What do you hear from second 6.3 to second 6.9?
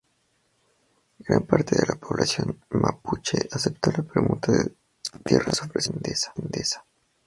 por Endesa.